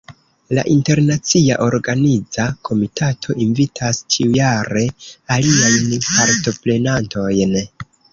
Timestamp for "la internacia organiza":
0.57-2.45